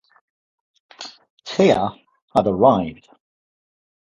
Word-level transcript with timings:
Teia 1.45 1.91
had 2.33 2.47
arrived. 2.47 3.07